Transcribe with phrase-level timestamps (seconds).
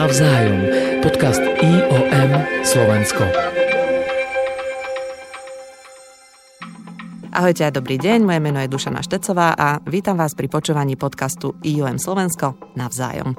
[0.00, 0.64] Navzájom.
[1.04, 2.30] Podcast IOM
[2.64, 3.20] Slovensko.
[7.28, 11.52] Ahojte a dobrý deň, moje meno je Dušana Štecová a vítam vás pri počúvaní podcastu
[11.60, 13.36] IOM Slovensko Navzájom.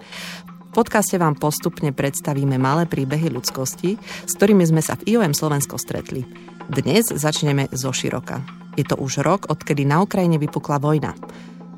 [0.70, 3.98] V podcaste vám postupne predstavíme malé príbehy ľudskosti,
[4.30, 6.22] s ktorými sme sa v IOM Slovensko stretli.
[6.70, 8.38] Dnes začneme zo široka.
[8.78, 11.18] Je to už rok, odkedy na Ukrajine vypukla vojna.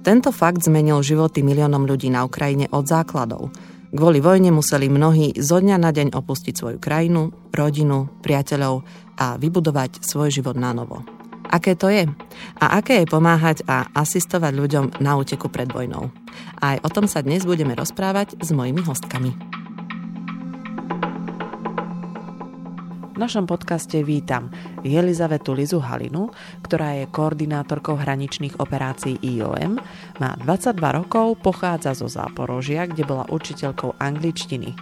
[0.03, 3.47] Tento fakt zmenil životy miliónom ľudí na Ukrajine od základov–
[3.93, 8.81] Kvôli vojne museli mnohí zo dňa na deň opustiť svoju krajinu, rodinu, priateľov
[9.21, 11.05] a vybudovať svoj život na novo.
[11.53, 12.09] Aké to je?
[12.57, 16.09] A aké je pomáhať a asistovať ľuďom na úteku pred vojnou?
[16.57, 19.62] Aj o tom sa dnes budeme rozprávať s mojimi hostkami.
[23.13, 24.49] V našom podcaste vítam
[24.81, 26.33] Jelizavetu Lizu Halinu,
[26.65, 29.77] ktorá je koordinátorkou hraničných operácií IOM,
[30.17, 34.73] má 22 rokov, pochádza zo Záporožia, kde bola učiteľkou angličtiny.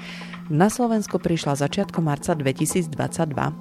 [0.48, 2.96] Na Slovensku prišla začiatkom marca 2022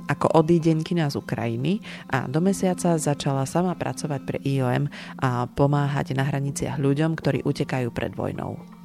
[0.06, 4.86] ako odídenkina z Ukrajiny a do mesiaca začala sama pracovať pre IOM
[5.18, 8.79] a pomáhať na hraniciach ľuďom, ktorí utekajú pred vojnou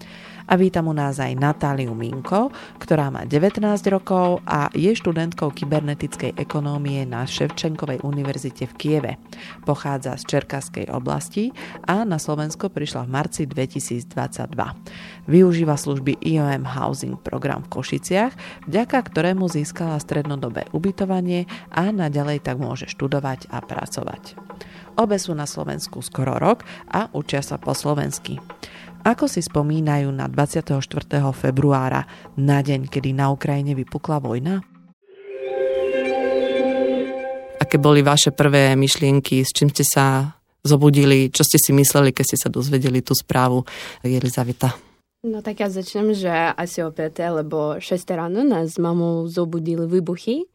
[0.45, 6.37] a vítam u nás aj Natáliu Minko, ktorá má 19 rokov a je študentkou kybernetickej
[6.37, 9.13] ekonómie na Ševčenkovej univerzite v Kieve.
[9.65, 11.49] Pochádza z Čerkaskej oblasti
[11.89, 14.13] a na Slovensko prišla v marci 2022.
[15.25, 18.33] Využíva služby IOM Housing program v Košiciach,
[18.69, 24.37] vďaka ktorému získala strednodobé ubytovanie a naďalej tak môže študovať a pracovať.
[24.95, 28.39] Obe sú na Slovensku skoro rok a učia sa po slovensky.
[29.06, 30.81] Ako si spomínajú na 24.
[31.30, 32.09] februára,
[32.42, 34.66] na deň, kedy na Ukrajine vypukla vojna?
[37.61, 40.33] Aké boli vaše prvé myšlienky, s čím ste sa
[40.66, 43.61] zobudili, čo ste si mysleli, keď ste sa dozvedeli tú správu,
[44.02, 44.73] Jelizaveta?
[45.22, 49.86] No tak ja začnem, že asi o 5 alebo 6 ráno nás s mamou zobudili
[49.86, 50.49] výbuchy.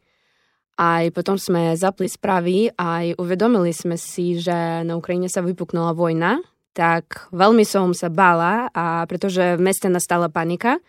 [0.75, 6.43] Aj potom sme zapli správy a uvedomili sme si, že na Ukrajine sa vypuknula vojna
[6.71, 10.79] tak veľmi som sa bála, a pretože v meste nastala panika.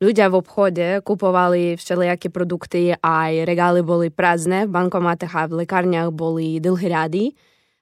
[0.00, 6.08] Ľudia v obchode kupovali všelijaké produkty, aj regály boli prázdne, v bankomatách a v lekárniach
[6.08, 7.24] boli dlhé rady.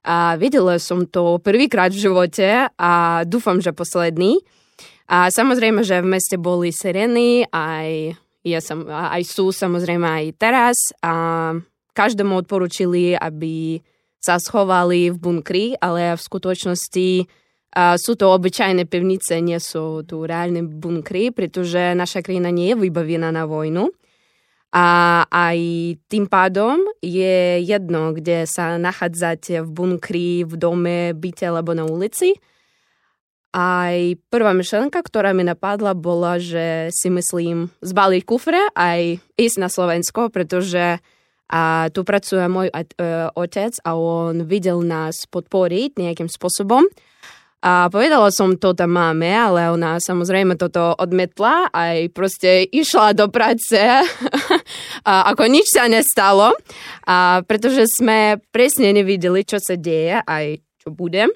[0.02, 4.42] A videla som to prvýkrát v živote a dúfam, že posledný.
[5.06, 10.76] A samozrejme, že v meste boli sirény, aj, ja som, aj sú samozrejme aj teraz.
[11.06, 11.54] A
[11.94, 13.78] každému odporúčili, aby
[14.18, 17.08] sa schovali v bunkri, ale v skutočnosti
[17.68, 22.80] a sú to obyčajné pevnice, nie sú tu reálne bunkry, pretože naša krajina nie je
[22.80, 23.92] vybavená na vojnu.
[24.68, 25.58] A aj
[26.12, 32.36] tým pádom je jedno, kde sa nachádzate v bunkri, v dome, byte alebo na ulici.
[33.56, 33.96] Aj
[34.28, 40.28] prvá myšlenka, ktorá mi napadla, bola, že si myslím zbaliť kufre aj ísť na Slovensko,
[40.28, 41.00] pretože
[41.48, 42.84] a tu pracuje môj e,
[43.32, 46.84] otec a on videl nás podporiť nejakým spôsobom.
[47.58, 53.26] A povedala som to tam máme, ale ona samozrejme toto odmetla aj proste išla do
[53.26, 53.74] práce
[55.10, 56.54] a ako nič sa nestalo,
[57.02, 61.26] a pretože sme presne nevideli, čo sa deje aj čo bude.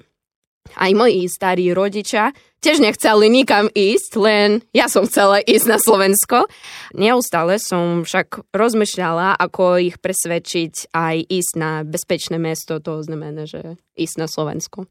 [0.79, 2.31] Aj moji starí rodičia
[2.63, 6.47] tiež nechceli nikam ísť, len ja som chcela ísť na Slovensko.
[6.95, 13.75] Neustále som však rozmýšľala, ako ich presvedčiť aj ísť na bezpečné mesto, to znamená, že
[13.99, 14.87] ísť na Slovensko.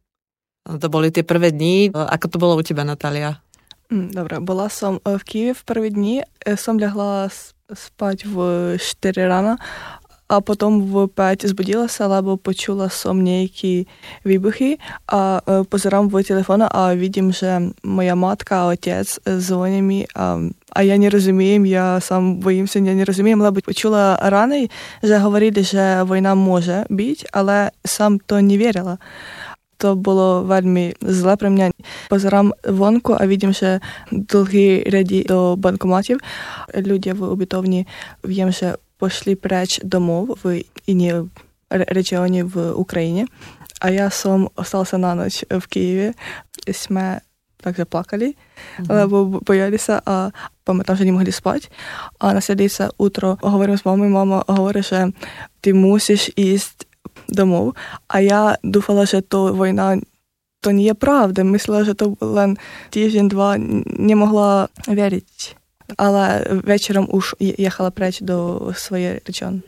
[0.62, 1.91] To boli tie prvé dni.
[1.91, 3.43] Ako to bolo u teba, Natália?
[3.91, 6.23] Mm, dobre, bola som v Kieve v prvé dni.
[6.55, 7.28] Som ľahla
[7.73, 8.37] spať v
[8.78, 9.59] 4 rána
[10.33, 13.84] a potom v 5 zbudila sa, lebo počula som nejaké
[14.25, 14.81] výbuchy
[15.12, 20.41] a pozerám v telefón a vidím, že moja matka a otec zvonia mi a,
[20.72, 24.72] a ja nerozumiem, ja sám bojím sa, ja nerozumiem, lebo počula rány,
[25.05, 28.97] že hovorili, že vojna môže byť, ale sám to neverila
[29.82, 31.74] to bolo veľmi zle pre mňa.
[32.07, 33.83] Pozerám vonku a vidím, že
[34.15, 36.22] dlhý rady do bankomatov.
[36.71, 37.80] Ľudia v ubytovni
[38.22, 41.27] viem, že pošli preč domov v iné
[41.71, 43.27] regióne v Ukrajine.
[43.83, 46.09] A ja som ostal sa na noč v Kieve.
[46.71, 47.18] Sme
[47.62, 48.91] takže plakali, mm-hmm.
[48.91, 50.34] lebo bojali sa a
[50.66, 51.71] pamätám, že nemohli spať.
[52.18, 55.15] A na sa utro hovorím s mamou, mama hovorí, že
[55.62, 56.91] ty musíš ísť
[57.33, 57.75] domov.
[58.13, 59.99] A ja dúfala, že to vojna
[60.63, 61.43] to nie je pravda.
[61.43, 62.55] Myslela, že to len
[62.95, 63.59] týždeň, dva
[63.99, 65.59] nemohla veriť.
[65.99, 69.67] Ale večerom už jechala preč do svojej región.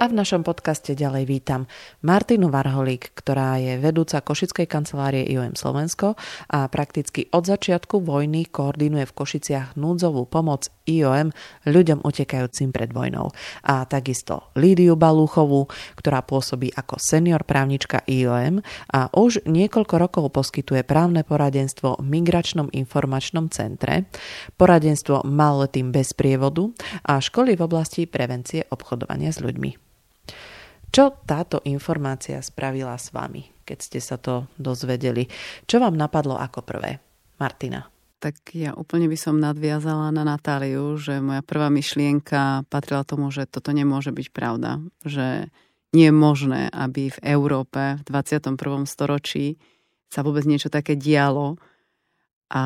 [0.00, 1.68] A v našom podcaste ďalej vítam
[2.00, 6.16] Martinu Varholík, ktorá je vedúca Košickej kancelárie IOM Slovensko
[6.48, 11.30] a prakticky od začiatku vojny koordinuje v Košiciach núdzovú pomoc IOM
[11.70, 13.30] ľuďom utekajúcim pred vojnou.
[13.62, 20.82] A takisto Lídiu Balúchovú, ktorá pôsobí ako senior právnička IOM a už niekoľko rokov poskytuje
[20.82, 24.10] právne poradenstvo v Migračnom informačnom centre,
[24.58, 26.66] poradenstvo maloletým bez prievodu
[27.06, 29.70] a školy v oblasti prevencie obchodovania s ľuďmi.
[30.90, 35.30] Čo táto informácia spravila s vami, keď ste sa to dozvedeli?
[35.70, 36.98] Čo vám napadlo ako prvé?
[37.38, 37.99] Martina.
[38.20, 43.48] Tak ja úplne by som nadviazala na Natáliu, že moja prvá myšlienka patrila tomu, že
[43.48, 44.84] toto nemôže byť pravda.
[45.08, 45.48] Že
[45.96, 48.84] nie je možné, aby v Európe v 21.
[48.84, 49.56] storočí
[50.12, 51.56] sa vôbec niečo také dialo.
[52.52, 52.64] A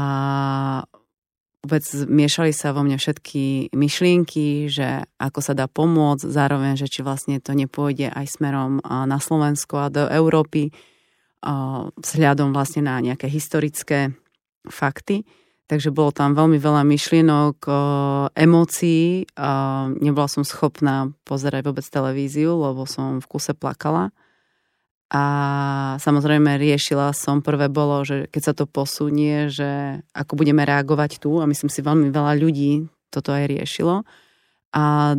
[1.63, 7.01] vôbec miešali sa vo mne všetky myšlienky, že ako sa dá pomôcť, zároveň, že či
[7.07, 10.75] vlastne to nepôjde aj smerom na Slovensko a do Európy
[11.95, 14.13] vzhľadom vlastne na nejaké historické
[14.67, 15.25] fakty.
[15.65, 17.57] Takže bolo tam veľmi veľa myšlienok,
[18.37, 19.25] emócií.
[19.97, 24.13] Nebola som schopná pozerať vôbec televíziu, lebo som v kuse plakala.
[25.09, 25.25] A
[26.05, 31.39] samozrejme riešila som, prvé bolo, že keď sa to posunie, že ako budeme reagovať tu
[31.41, 34.03] a myslím si veľmi veľa ľudí toto aj riešilo.
[34.75, 35.15] A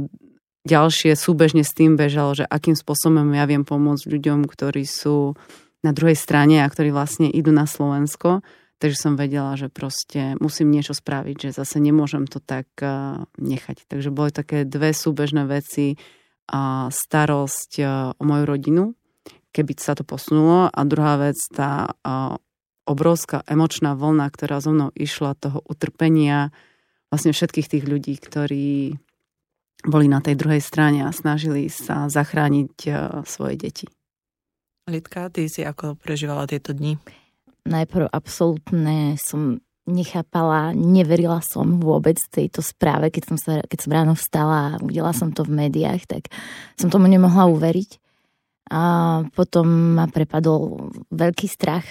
[0.68, 5.33] ďalšie súbežne s tým bežalo, že akým spôsobom ja viem pomôcť ľuďom, ktorí sú
[5.80, 8.44] na druhej strane a ktorí vlastne idú na Slovensko.
[8.86, 12.70] Takže som vedela, že proste musím niečo spraviť, že zase nemôžem to tak
[13.42, 13.90] nechať.
[13.90, 15.98] Takže boli také dve súbežné veci.
[16.94, 17.72] Starosť
[18.14, 18.94] o moju rodinu,
[19.50, 20.70] keby sa to posunulo.
[20.70, 21.98] A druhá vec, tá
[22.86, 26.54] obrovská emočná vlna, ktorá so mnou išla, toho utrpenia
[27.10, 29.02] vlastne všetkých tých ľudí, ktorí
[29.81, 32.74] boli na tej druhej strane a snažili sa zachrániť
[33.26, 33.90] svoje deti.
[34.86, 37.02] Lidka, ty si ako prežívala tieto dni?
[37.66, 44.14] Najprv absolútne som nechápala, neverila som vôbec tejto správe, keď som, sa, keď som ráno
[44.18, 46.34] vstala a uvidela som to v médiách, tak
[46.74, 48.02] som tomu nemohla uveriť.
[48.74, 48.82] A
[49.38, 51.86] potom ma prepadol veľký strach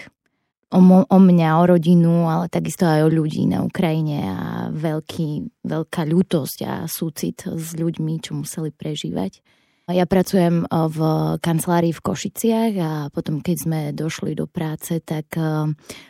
[0.75, 4.39] o, mo- o mňa, o rodinu, ale takisto aj o ľudí na Ukrajine a
[4.75, 9.39] veľký, veľká ľútosť a súcit s ľuďmi, čo museli prežívať.
[9.85, 10.99] Ja pracujem v
[11.45, 15.37] kancelárii v Košiciach a potom, keď sme došli do práce, tak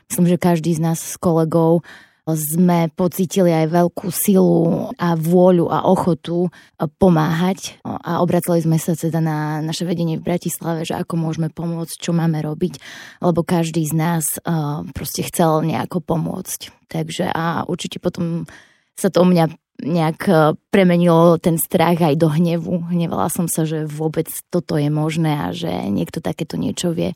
[0.06, 1.82] myslím, že každý z nás s kolegou
[2.24, 6.48] sme pocítili aj veľkú silu a vôľu a ochotu
[7.02, 11.98] pomáhať a obracali sme sa teda na naše vedenie v Bratislave, že ako môžeme pomôcť,
[11.98, 12.80] čo máme robiť,
[13.26, 14.24] lebo každý z nás
[14.94, 16.70] proste chcel nejako pomôcť.
[16.88, 18.46] Takže a určite potom
[18.94, 19.50] sa to u mňa
[19.84, 20.20] nejak
[20.72, 22.88] premenilo ten strach aj do hnevu.
[22.88, 27.12] Hnevala som sa, že vôbec toto je možné a že niekto takéto niečo vie,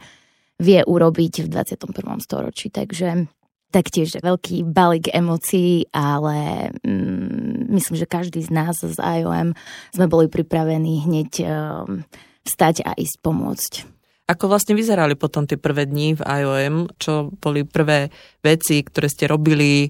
[0.61, 2.21] vie urobiť v 21.
[2.21, 2.69] storočí.
[2.69, 3.27] Takže
[3.69, 9.53] taktiež veľký balík emócií, ale mm, myslím, že každý z nás z IOM
[9.93, 12.05] sme boli pripravení hneď um,
[12.49, 13.73] vstať a ísť pomôcť.
[14.29, 16.93] Ako vlastne vyzerali potom tie prvé dni v IOM?
[17.01, 18.13] Čo boli prvé
[18.45, 19.89] veci, ktoré ste robili?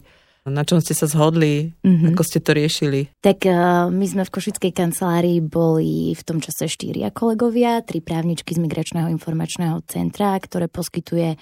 [0.48, 1.76] Na čom ste sa zhodli?
[1.84, 2.12] Mm-hmm.
[2.12, 3.12] Ako ste to riešili?
[3.20, 8.56] Tak uh, my sme v Košickej kancelárii boli v tom čase štyria kolegovia, tri právničky
[8.56, 11.36] z Migračného informačného centra, ktoré poskytuje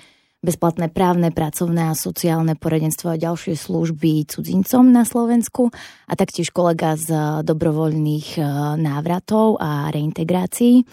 [0.47, 5.75] bezplatné právne, pracovné a sociálne poradenstvo a ďalšie služby cudzincom na Slovensku
[6.07, 8.41] a taktiež kolega z dobrovoľných e,
[8.79, 10.87] návratov a reintegrácií.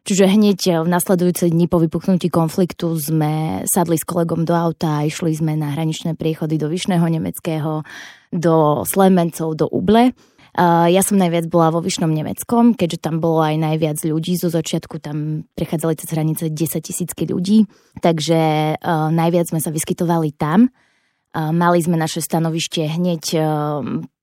[0.00, 5.06] Čiže hneď v nasledujúce dni po vypuknutí konfliktu sme sadli s kolegom do auta a
[5.06, 7.84] išli sme na hraničné priechody do Vyšného Nemeckého,
[8.32, 10.16] do Slemencov, do Uble
[10.90, 14.34] ja som najviac bola vo Vyšnom Nemeckom, keďže tam bolo aj najviac ľudí.
[14.34, 17.70] Zo začiatku tam prechádzali cez hranice 10 tisícky ľudí,
[18.02, 18.74] takže
[19.14, 20.74] najviac sme sa vyskytovali tam.
[21.30, 23.22] Mali sme naše stanovište hneď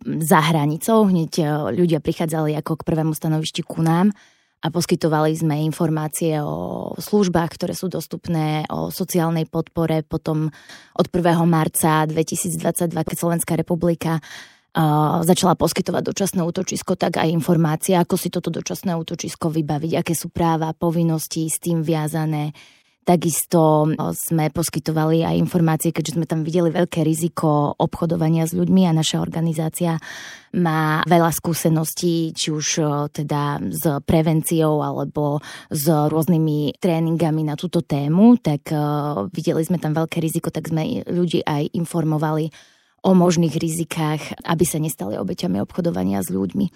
[0.04, 1.32] za hranicou, hneď
[1.72, 4.12] ľudia prichádzali ako k prvému stanovišti ku nám
[4.58, 10.02] a poskytovali sme informácie o službách, ktoré sú dostupné, o sociálnej podpore.
[10.02, 10.50] Potom
[10.98, 11.46] od 1.
[11.46, 14.18] marca 2022, keď Slovenská republika
[15.26, 20.30] začala poskytovať dočasné útočisko, tak aj informácie, ako si toto dočasné útočisko vybaviť, aké sú
[20.30, 22.54] práva, povinnosti s tým viazané.
[23.08, 23.88] Takisto
[24.28, 29.24] sme poskytovali aj informácie, keďže sme tam videli veľké riziko obchodovania s ľuďmi a naša
[29.24, 29.96] organizácia
[30.60, 32.84] má veľa skúseností, či už
[33.16, 35.40] teda s prevenciou alebo
[35.72, 38.76] s rôznymi tréningami na túto tému, tak
[39.32, 42.52] videli sme tam veľké riziko, tak sme ľudí aj informovali
[43.08, 46.68] o možných rizikách, aby sa nestali obeťami obchodovania s ľuďmi.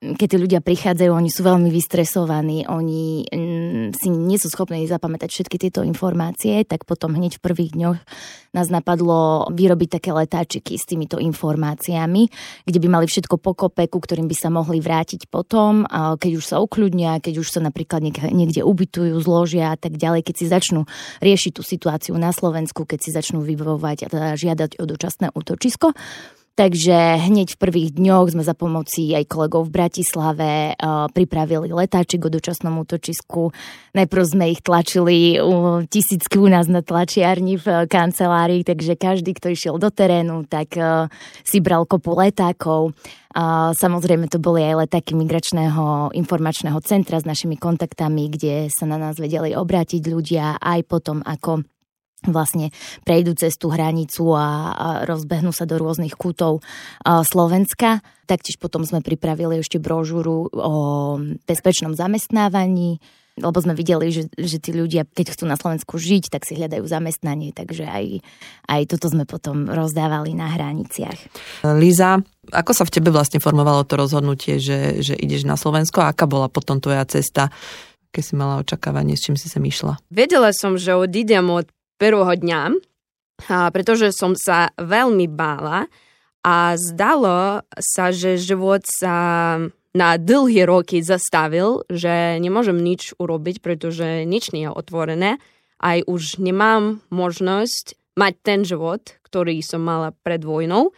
[0.00, 5.28] Keď tí ľudia prichádzajú, oni sú veľmi vystresovaní, oni mm, si nie sú schopní zapamätať
[5.28, 8.00] všetky tieto informácie, tak potom hneď v prvých dňoch
[8.56, 12.32] nás napadlo vyrobiť také letáčiky s týmito informáciami,
[12.64, 15.84] kde by mali všetko pokope, ku ktorým by sa mohli vrátiť potom,
[16.16, 18.00] keď už sa ukľudnia, keď už sa napríklad
[18.32, 20.88] niekde ubytujú, zložia a tak ďalej, keď si začnú
[21.20, 25.92] riešiť tú situáciu na Slovensku, keď si začnú vybavovať a žiadať o dočasné útočisko.
[26.60, 32.20] Takže hneď v prvých dňoch sme za pomoci aj kolegov v Bratislave uh, pripravili letáčik
[32.20, 33.48] o dočasnom útočisku.
[33.96, 35.40] Najprv sme ich tlačili
[35.88, 41.08] tisícky u nás na tlačiarni v kancelárii, takže každý, kto išiel do terénu, tak uh,
[41.48, 42.92] si bral kopu letákov.
[43.80, 49.16] Samozrejme to boli aj letáky migračného informačného centra s našimi kontaktami, kde sa na nás
[49.16, 51.64] vedeli obrátiť ľudia aj potom, ako
[52.28, 52.74] vlastne
[53.08, 56.60] prejdú cez tú hranicu a, a rozbehnú sa do rôznych kútov
[57.04, 58.04] a, Slovenska.
[58.28, 60.74] Taktiež potom sme pripravili ešte brožúru o
[61.48, 63.00] bezpečnom zamestnávaní,
[63.40, 66.84] lebo sme videli, že, že tí ľudia, keď chcú na Slovensku žiť, tak si hľadajú
[66.84, 68.20] zamestnanie, takže aj,
[68.68, 71.18] aj toto sme potom rozdávali na hraniciach.
[71.78, 72.20] Líza,
[72.52, 76.04] ako sa v tebe vlastne formovalo to rozhodnutie, že, že ideš na Slovensko?
[76.04, 77.48] Aká bola potom tvoja cesta?
[78.10, 80.02] keď si mala očakávanie, s čím si sem išla?
[80.10, 82.62] Vedela som, že odídem od prvého dňa,
[83.76, 85.84] pretože som sa veľmi bála
[86.40, 89.16] a zdalo sa, že život sa
[89.92, 95.36] na dlhé roky zastavil, že nemôžem nič urobiť, pretože nič nie je otvorené.
[95.76, 100.94] Aj už nemám možnosť mať ten život, ktorý som mala pred vojnou.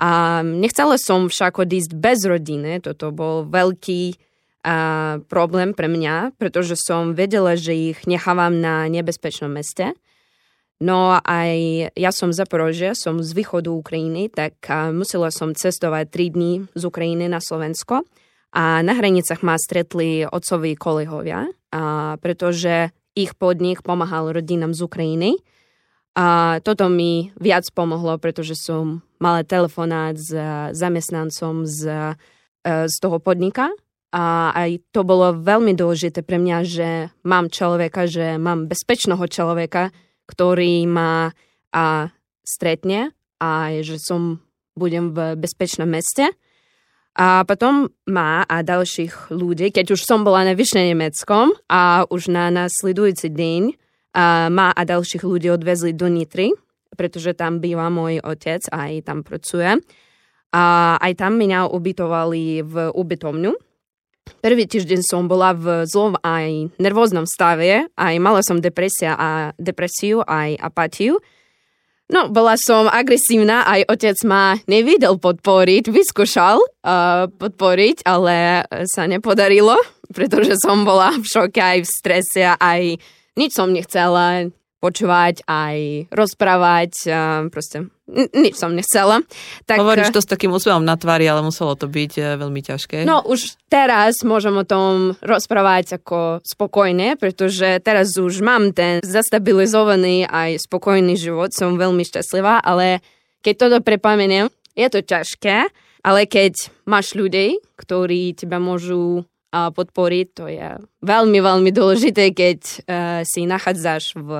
[0.00, 4.16] A nechcela som však odísť bez rodiny, toto bol veľký
[4.64, 9.92] a, problém pre mňa, pretože som vedela, že ich nechávam na nebezpečnom meste.
[10.80, 14.56] No aj ja som Zaporožia, som z východu Ukrajiny, tak
[14.96, 18.08] musela som cestovať 3 dní z Ukrajiny na Slovensko
[18.56, 25.30] a na hranicách ma stretli otcoví kolegovia, a pretože ich podnik pomáhal rodinám z Ukrajiny.
[26.18, 30.32] A toto mi viac pomohlo, pretože som mala telefonát s
[30.74, 31.80] zamestnancom z,
[32.66, 33.70] e, z toho podnika
[34.10, 36.88] a aj to bolo veľmi dôležité pre mňa, že
[37.22, 39.94] mám človeka, že mám bezpečného človeka,
[40.30, 41.34] ktorý ma
[41.74, 42.14] a
[42.46, 43.10] stretne
[43.42, 44.38] a že som
[44.78, 46.30] budem v bezpečnom meste.
[47.18, 52.30] A potom ma a ďalších ľudí, keď už som bola na Vyšne Nemeckom a už
[52.30, 53.62] na nasledujúci deň
[54.14, 56.54] a ma a ďalších ľudí odvezli do Nitry,
[56.94, 59.82] pretože tam býva môj otec a aj tam pracuje.
[60.50, 60.62] A
[60.98, 63.52] aj tam mňa ubytovali v ubytovňu
[64.40, 70.24] Prvý týždeň som bola v zlom aj nervóznom stave, aj mala som depresia a depresiu,
[70.24, 71.20] aj apatiu.
[72.10, 79.78] No, bola som agresívna, aj otec ma nevidel podporiť, vyskúšal uh, podporiť, ale sa nepodarilo,
[80.16, 82.98] pretože som bola v šoke aj v strese, aj
[83.38, 86.92] nič som nechcela, počúvať, aj rozprávať,
[87.52, 87.92] proste
[88.34, 89.22] nič som nechcela.
[89.68, 93.06] Tak, Hovoríš to s takým úsmevom na tvári, ale muselo to byť e, veľmi ťažké.
[93.06, 100.26] No už teraz môžem o tom rozprávať ako spokojne, pretože teraz už mám ten zastabilizovaný
[100.26, 103.04] aj spokojný život, som veľmi šťastlivá, ale
[103.40, 105.70] keď toto prepomeniem, je to ťažké,
[106.00, 106.56] ale keď
[106.88, 110.26] máš ľudí, ktorí teba môžu a podporiť.
[110.38, 110.68] To je
[111.02, 114.30] veľmi, veľmi dôležité, keď uh, si nachádzaš v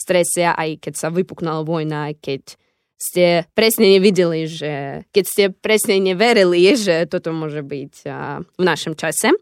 [0.00, 2.58] strese, aj keď sa vypuknala vojna, keď
[3.02, 8.94] ste presne nevideli, že keď ste presne neverili, že toto môže byť uh, v našom
[8.94, 9.34] čase.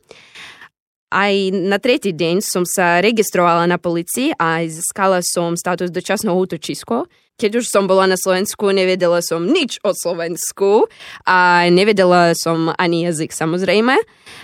[1.11, 7.11] Aj na tretí deň som sa registrovala na policii a získala som status dočasného útočisko.
[7.40, 10.92] Keď už som bola na Slovensku, nevedela som nič o Slovensku
[11.25, 13.97] a nevedela som ani jazyk samozrejme.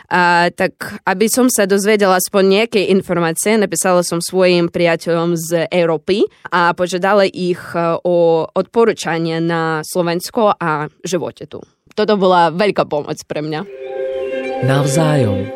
[0.09, 6.25] A, tak aby som sa dozvedela aspoň nejaké informácie, napísala som svojim priateľom z Európy
[6.49, 11.61] a požiadala ich e, o odporúčanie na Slovensko a živote tu.
[11.93, 13.61] Toto bola veľká pomoc pre mňa.
[14.65, 15.56] Navzájom.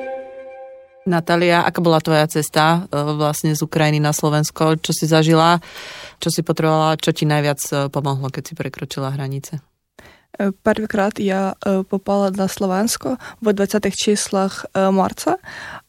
[1.05, 4.81] Natália, aká bola tvoja cesta e, vlastne z Ukrajiny na Slovensko?
[4.81, 5.61] Čo si zažila?
[6.17, 6.97] Čo si potrebovala?
[6.97, 9.61] Čo ti najviac e, pomohlo, keď si prekročila hranice?
[10.33, 11.53] E, Prvýkrát ja
[11.85, 15.37] попала на Словенsko v 20 числах марта,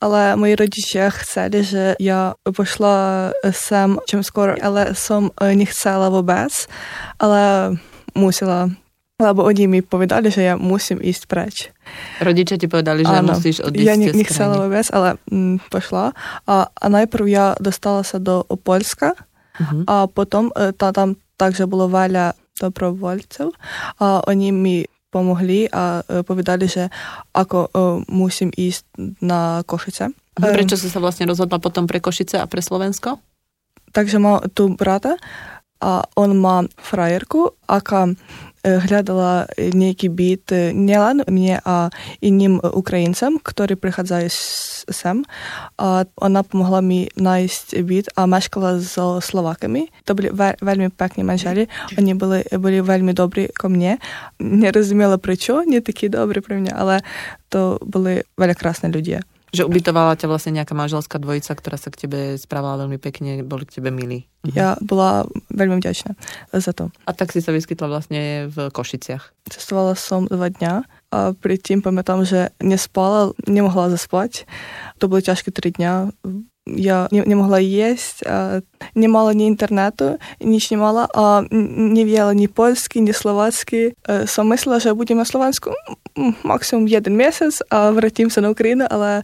[0.04, 6.52] ale moji rodičia chceli, že ja pošla sem čím skoro, ale som nechcela vôbec,
[7.16, 7.72] ale
[8.12, 8.68] musela
[9.16, 11.72] lebo oni mi povedali, že ja musím ísť preč.
[12.21, 16.13] Rodičia ti povedali, že ano, musíš odísť Ja ne, nechcela vôbec, ale mm, pošla.
[16.45, 19.17] A, a najprv ja dostala sa do Polska
[19.57, 19.83] uh-huh.
[19.89, 23.49] a potom ta, tam takže bolo veľa dobrovoľcov
[23.97, 26.87] a oni mi pomohli a povedali, že
[27.35, 27.73] ako
[28.07, 28.85] musím ísť
[29.19, 30.13] na Košice.
[30.37, 33.19] Prečo si sa vlastne rozhodla potom pre Košice a pre Slovensko?
[33.91, 35.19] Takže mám tu brata
[35.81, 38.13] a on má frajerku, aká
[38.61, 41.89] hľadala nejaký byt nielen mne a
[42.21, 44.29] iným Ukrajincom, ktorí prichádzajú
[44.89, 45.25] sem.
[45.81, 49.89] A ona pomohla mi nájsť byt a meškala so Slovákami.
[50.05, 51.65] To boli veľmi pekní manželi.
[51.97, 53.97] Oni boli, boli veľmi dobrí ko mne.
[54.37, 57.01] Nerozumela prečo, nie takí dobrí pre mňa, ale
[57.49, 59.25] to boli veľmi krásne ľudia.
[59.51, 63.67] Že ubytovala ťa vlastne nejaká manželská dvojica, ktorá sa k tebe správala veľmi pekne, boli
[63.67, 64.27] k tebe milí.
[64.47, 64.55] Mhm.
[64.55, 66.15] Ja bola veľmi vďačná
[66.55, 66.89] za to.
[67.05, 69.51] A tak si sa vyskytla vlastne v Košiciach.
[69.51, 70.73] Cestovala som dva dňa
[71.11, 74.47] a predtým pamätám, že nespala, nemohla zaspať.
[75.03, 76.15] To boli ťažké tri dňa.
[76.67, 78.23] я не, не могла есть,
[78.95, 83.93] не мала ні інтернету, ніч не мала а не вела ни польский, ни словацкий.
[84.25, 85.73] Сам мислила, що будемо на
[86.43, 89.23] максимум один місяць, а вратімся на Україну, але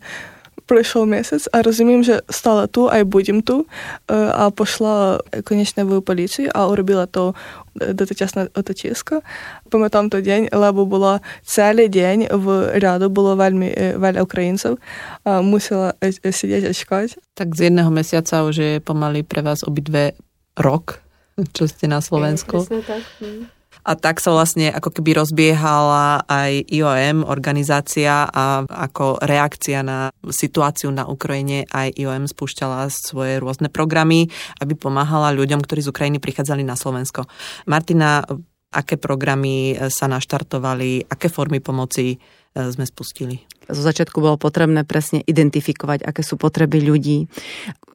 [0.67, 3.65] пройшов місяць, а разумеем що стала ту, а ай будем ту,
[4.11, 7.35] е, а пошла е, конечно в поліцію, а уробила то
[7.81, 9.21] е, даточасна оточиска.
[9.69, 14.77] Пам'ятам той день, лебо була цілий день в ряду, було вельми вель українців,
[15.25, 15.93] мусила
[16.31, 17.15] сидіти чекати.
[17.33, 20.13] Так з одного місяця вже помалі при вас обидве
[20.55, 20.99] рок,
[21.53, 22.67] що на Словенську.
[22.71, 23.27] Е,
[23.87, 30.91] A tak sa vlastne ako keby rozbiehala aj IOM, organizácia a ako reakcia na situáciu
[30.91, 34.27] na Ukrajine aj IOM spúšťala svoje rôzne programy,
[34.59, 37.31] aby pomáhala ľuďom, ktorí z Ukrajiny prichádzali na Slovensko.
[37.63, 38.27] Martina,
[38.75, 42.17] aké programy sa naštartovali, aké formy pomoci e,
[42.51, 43.39] sme spustili?
[43.71, 47.31] Zo začiatku bolo potrebné presne identifikovať, aké sú potreby ľudí.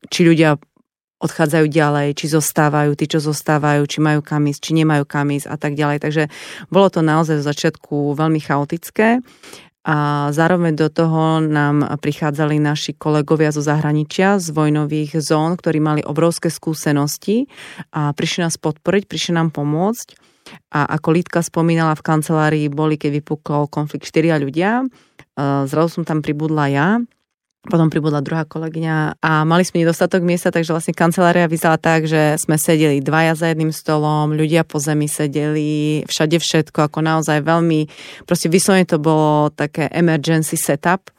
[0.08, 0.56] Či ľudia
[1.22, 5.78] odchádzajú ďalej, či zostávajú, tí, čo zostávajú, či majú kam či nemajú kam a tak
[5.78, 6.02] ďalej.
[6.02, 6.22] Takže
[6.66, 9.22] bolo to naozaj v začiatku veľmi chaotické.
[9.82, 16.02] A zároveň do toho nám prichádzali naši kolegovia zo zahraničia, z vojnových zón, ktorí mali
[16.06, 17.50] obrovské skúsenosti
[17.90, 20.14] a prišli nás podporiť, prišli nám pomôcť.
[20.70, 24.86] A ako Lítka spomínala, v kancelárii boli, keď vypukol konflikt, štyria ľudia.
[25.40, 26.88] Zrazu som tam pribudla ja
[27.62, 32.34] potom pribudla druhá kolegyňa a mali sme nedostatok miesta, takže vlastne kancelária vyzerala tak, že
[32.42, 37.86] sme sedeli dvaja za jedným stolom, ľudia po zemi sedeli, všade všetko, ako naozaj veľmi,
[38.26, 41.14] proste vyslovene to bolo také emergency setup,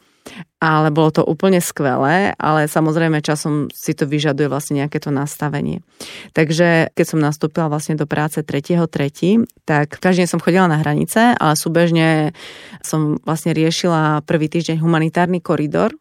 [0.60, 5.84] ale bolo to úplne skvelé, ale samozrejme časom si to vyžaduje vlastne nejaké to nastavenie.
[6.32, 11.36] Takže keď som nastúpila vlastne do práce 3.3., tak každý deň som chodila na hranice,
[11.36, 12.32] ale súbežne
[12.80, 15.92] som vlastne riešila prvý týždeň humanitárny koridor,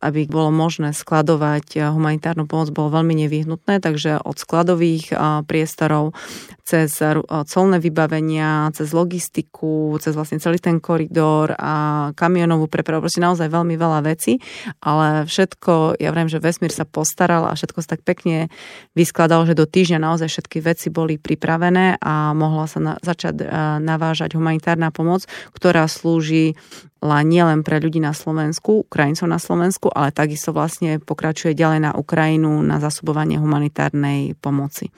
[0.00, 6.16] aby bolo možné skladovať eh, humanitárnu pomoc, bolo veľmi nevyhnutné, takže od skladových eh, priestorov
[6.64, 13.22] cez eh, colné vybavenia, cez logistiku, cez vlastne celý ten koridor a kamionovú prepravu, proste
[13.22, 14.40] naozaj veľmi veľa vecí,
[14.80, 18.48] ale všetko, ja viem, že vesmír sa postaral a všetko sa tak pekne
[18.96, 23.36] vyskladalo, že do týždňa naozaj všetky veci boli pripravené a mohla sa na, začať
[23.80, 26.56] navážať humanitárna pomoc, ktorá slúži
[27.04, 32.64] nielen pre ľudí na Slovensku, Ukrajincov na Slovensku, ale takisto vlastne pokračuje ďalej na Ukrajinu
[32.64, 34.88] na zasobovanie humanitárnej pomoci.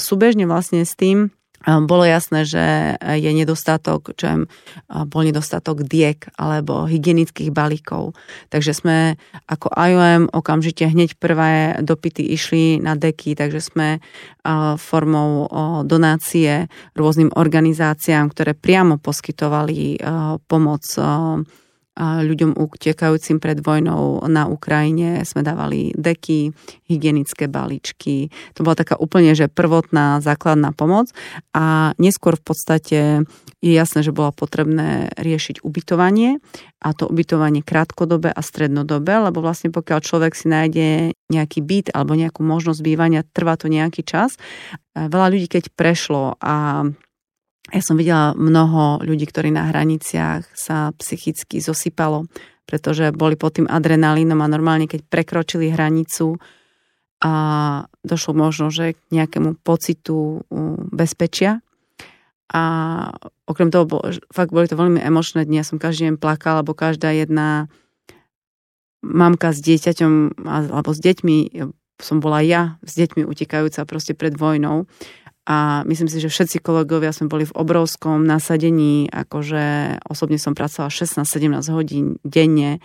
[0.00, 1.30] Súbežne vlastne s tým
[1.64, 4.36] bolo jasné, že je nedostatok, čo je,
[5.04, 8.16] bol nedostatok diek alebo hygienických balíkov.
[8.48, 13.88] Takže sme ako IOM okamžite hneď prvé dopity išli na deky, takže sme
[14.80, 15.52] formou
[15.84, 20.00] donácie rôznym organizáciám, ktoré priamo poskytovali
[20.48, 20.84] pomoc
[22.00, 26.56] ľuďom utekajúcim pred vojnou na Ukrajine sme dávali deky,
[26.88, 28.32] hygienické balíčky.
[28.56, 31.12] To bola taká úplne, že prvotná základná pomoc
[31.52, 33.00] a neskôr v podstate
[33.60, 36.40] je jasné, že bolo potrebné riešiť ubytovanie
[36.80, 42.16] a to ubytovanie krátkodobé a strednodobé, lebo vlastne pokiaľ človek si nájde nejaký byt alebo
[42.16, 44.40] nejakú možnosť bývania, trvá to nejaký čas.
[44.96, 46.88] Veľa ľudí, keď prešlo a
[47.68, 52.24] ja som videla mnoho ľudí, ktorí na hraniciach sa psychicky zosypalo,
[52.64, 56.40] pretože boli pod tým adrenalínom a normálne, keď prekročili hranicu
[57.20, 57.32] a
[58.00, 60.40] došlo možno, že k nejakému pocitu
[60.88, 61.60] bezpečia.
[62.50, 62.62] A
[63.46, 65.62] okrem toho, bol, fakt boli to veľmi emočné dni.
[65.62, 67.70] Ja som každý deň plakala, lebo každá jedna
[69.04, 71.36] mamka s dieťaťom alebo s deťmi,
[72.00, 74.88] som bola ja s deťmi utekajúca proste pred vojnou
[75.50, 80.94] a myslím si, že všetci kolegovia sme boli v obrovskom nasadení, akože osobne som pracovala
[80.94, 82.78] 16-17 hodín denne,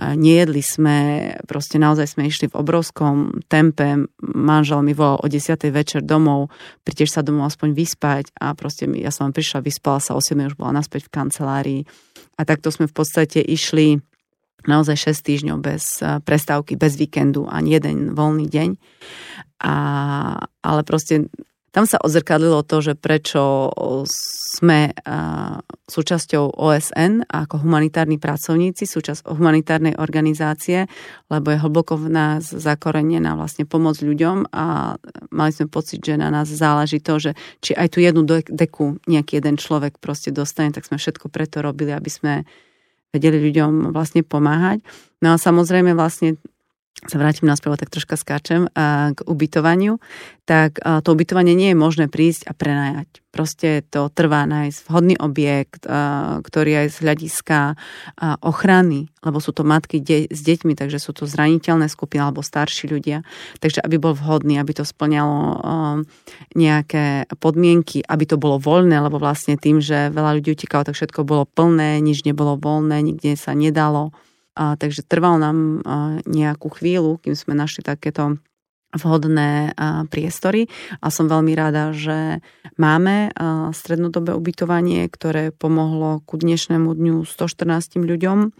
[0.00, 0.96] nejedli sme,
[1.44, 5.60] proste naozaj sme išli v obrovskom tempe, manžel mi volal o 10.
[5.68, 6.48] večer domov,
[6.88, 10.40] prídeš sa domov aspoň vyspať a proste ja som prišla, vyspala sa, o 7.
[10.48, 11.80] už bola naspäť v kancelárii
[12.40, 14.00] a takto sme v podstate išli
[14.64, 18.68] naozaj 6 týždňov bez prestávky, bez víkendu, ani jeden voľný deň.
[19.68, 19.76] A,
[20.64, 21.28] ale proste
[21.76, 23.68] tam sa odzrkadlilo to, že prečo
[24.56, 24.96] sme
[25.92, 30.88] súčasťou OSN ako humanitárni pracovníci, súčasť humanitárnej organizácie,
[31.28, 34.96] lebo je hlboko v nás zakorenená vlastne pomoc ľuďom a
[35.28, 39.44] mali sme pocit, že na nás záleží to, že či aj tu jednu deku nejaký
[39.44, 42.48] jeden človek proste dostane, tak sme všetko preto robili, aby sme
[43.12, 44.80] vedeli ľuďom vlastne pomáhať.
[45.20, 46.40] No a samozrejme vlastne
[47.04, 48.72] sa vrátim naspäť, tak troška skáčem
[49.12, 50.00] k ubytovaniu,
[50.48, 53.20] tak to ubytovanie nie je možné prísť a prenajať.
[53.36, 55.84] Proste to trvá nájsť vhodný objekt,
[56.40, 57.58] ktorý aj z hľadiska
[58.40, 62.88] ochrany, lebo sú to matky de- s deťmi, takže sú to zraniteľné skupiny alebo starší
[62.88, 63.28] ľudia.
[63.60, 65.60] Takže aby bol vhodný, aby to splňalo
[66.56, 71.28] nejaké podmienky, aby to bolo voľné, lebo vlastne tým, že veľa ľudí utekalo, tak všetko
[71.28, 74.16] bolo plné, nič nebolo voľné, nikde sa nedalo
[74.56, 75.70] a, takže trvalo nám a,
[76.24, 78.40] nejakú chvíľu, kým sme našli takéto
[78.96, 80.72] vhodné a, priestory.
[81.04, 82.40] A som veľmi rada, že
[82.80, 88.56] máme a, strednodobé ubytovanie, ktoré pomohlo ku dnešnému dňu 114 ľuďom.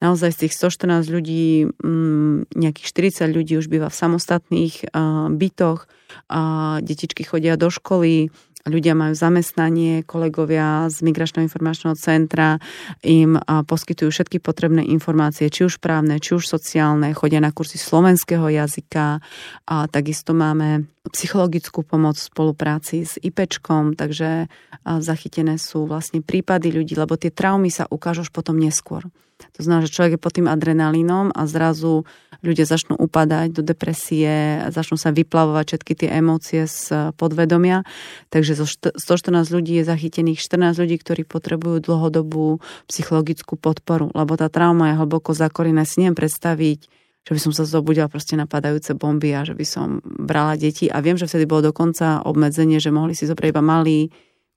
[0.00, 5.86] Naozaj z tých 114 ľudí m, nejakých 40 ľudí už býva v samostatných a, bytoch,
[6.26, 6.40] a
[6.82, 8.34] detičky chodia do školy,
[8.68, 12.60] ľudia majú zamestnanie, kolegovia z Migračného informačného centra
[13.00, 18.44] im poskytujú všetky potrebné informácie, či už právne, či už sociálne, chodia na kursy slovenského
[18.52, 19.24] jazyka
[19.64, 24.52] a takisto máme psychologickú pomoc v spolupráci s IPčkom, takže
[24.84, 29.08] zachytené sú vlastne prípady ľudí, lebo tie traumy sa ukážu už potom neskôr.
[29.56, 32.04] To znamená, že človek je pod tým adrenalínom a zrazu
[32.40, 37.84] ľudia začnú upadať do depresie, začnú sa vyplavovať všetky tie emócie z podvedomia.
[38.32, 44.48] Takže zo 114 ľudí je zachytených 14 ľudí, ktorí potrebujú dlhodobú psychologickú podporu, lebo tá
[44.48, 45.84] trauma je hlboko zakorená.
[45.84, 46.78] Si neviem predstaviť,
[47.20, 50.88] že by som sa zobudila proste napadajúce bomby a že by som brala deti.
[50.88, 54.08] A viem, že vtedy bolo dokonca obmedzenie, že mohli si zobrať iba malý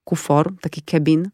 [0.07, 1.27] kufor, taký kebin,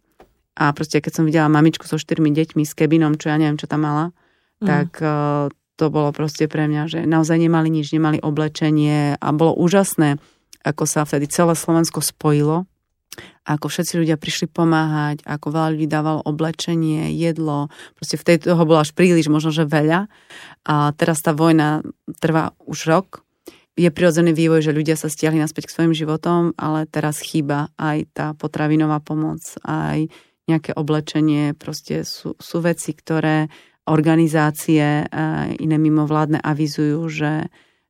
[0.60, 3.72] a proste keď som videla mamičku so štyrmi deťmi s kebinom, čo ja neviem, čo
[3.72, 4.12] tam mala,
[4.60, 4.68] mm.
[4.68, 5.48] tak uh,
[5.80, 10.20] to bolo proste pre mňa, že naozaj nemali nič, nemali oblečenie a bolo úžasné,
[10.68, 12.68] ako sa vtedy celé Slovensko spojilo,
[13.48, 18.62] ako všetci ľudia prišli pomáhať, ako veľa ľudí dávalo oblečenie, jedlo, proste v tej toho
[18.68, 20.12] bolo až príliš, možno, že veľa.
[20.68, 21.82] A teraz tá vojna
[22.20, 23.24] trvá už rok,
[23.80, 27.98] je prirodzený vývoj, že ľudia sa stiahli naspäť k svojim životom, ale teraz chýba aj
[28.12, 30.12] tá potravinová pomoc, aj
[30.50, 33.46] nejaké oblečenie, proste sú, sú veci, ktoré
[33.86, 35.06] organizácie
[35.58, 37.34] iné mimovládne avizujú, že,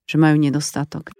[0.08, 1.12] že majú nedostatok.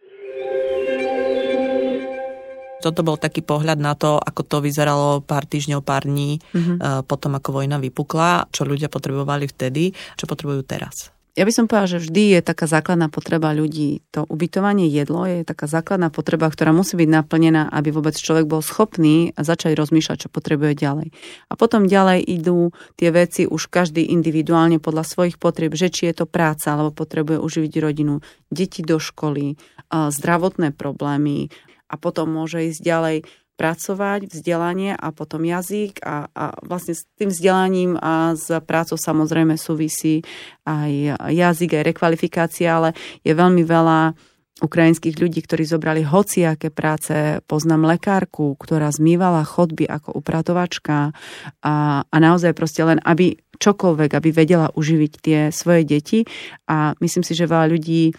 [2.80, 7.04] Toto bol taký pohľad na to, ako to vyzeralo pár týždňov, pár dní mm-hmm.
[7.04, 11.12] potom, ako vojna vypukla, čo ľudia potrebovali vtedy, čo potrebujú teraz.
[11.38, 14.02] Ja by som povedala, že vždy je taká základná potreba ľudí.
[14.12, 18.60] To ubytovanie jedlo je taká základná potreba, ktorá musí byť naplnená, aby vôbec človek bol
[18.60, 21.14] schopný začať rozmýšľať, čo potrebuje ďalej.
[21.48, 26.22] A potom ďalej idú tie veci už každý individuálne podľa svojich potrieb, že či je
[26.22, 28.20] to práca, alebo potrebuje uživiť rodinu,
[28.52, 29.56] deti do školy,
[29.90, 31.54] zdravotné problémy
[31.90, 33.18] a potom môže ísť ďalej
[33.60, 39.60] pracovať, vzdelanie a potom jazyk a, a vlastne s tým vzdelaním a s prácou samozrejme
[39.60, 40.24] súvisí
[40.64, 42.96] aj jazyk, aj rekvalifikácia, ale
[43.28, 44.16] je veľmi veľa
[44.60, 47.40] ukrajinských ľudí, ktorí zobrali hociaké práce.
[47.48, 51.16] Poznám lekárku, ktorá zmývala chodby ako upratovačka
[51.64, 56.20] a, a naozaj proste len, aby čokoľvek, aby vedela uživiť tie svoje deti.
[56.68, 58.16] A myslím si, že veľa ľudí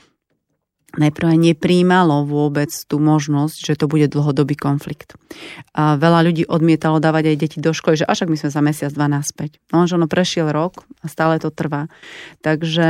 [0.98, 5.14] najprv nepríjmalo vôbec tú možnosť, že to bude dlhodobý konflikt.
[5.76, 8.62] A veľa ľudí odmietalo dávať aj deti do školy, že až ak my sme za
[8.64, 9.62] mesiac, dva naspäť.
[9.70, 11.86] No, že ono prešiel rok a stále to trvá.
[12.42, 12.88] Takže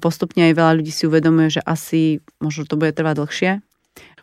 [0.00, 3.52] postupne aj veľa ľudí si uvedomuje, že asi možno to bude trvať dlhšie,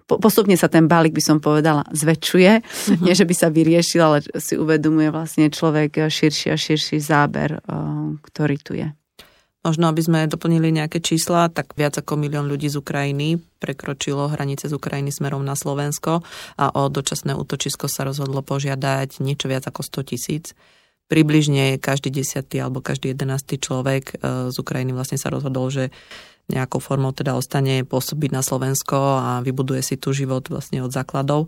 [0.03, 2.51] postupne sa ten balík, by som povedala, zväčšuje.
[2.59, 3.01] Uh-huh.
[3.07, 7.63] Nie, že by sa vyriešil, ale si uvedomuje vlastne človek širší a širší záber,
[8.21, 8.91] ktorý tu je.
[9.63, 14.67] Možno, aby sme doplnili nejaké čísla, tak viac ako milión ľudí z Ukrajiny prekročilo hranice
[14.67, 16.19] z Ukrajiny smerom na Slovensko
[16.59, 20.45] a o dočasné útočisko sa rozhodlo požiadať niečo viac ako 100 tisíc.
[21.07, 25.93] približne každý desiatý alebo každý jedenastý človek z Ukrajiny vlastne sa rozhodol, že
[26.51, 31.47] nejakou formou teda ostane pôsobiť na Slovensko a vybuduje si tu život vlastne od základov.